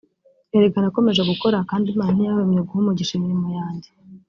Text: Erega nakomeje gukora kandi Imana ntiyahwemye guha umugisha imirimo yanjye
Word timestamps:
Erega 0.55 0.77
nakomeje 0.81 1.21
gukora 1.31 1.57
kandi 1.69 1.85
Imana 1.89 2.11
ntiyahwemye 2.15 2.61
guha 2.67 2.79
umugisha 2.81 3.13
imirimo 3.15 3.47
yanjye 3.57 3.89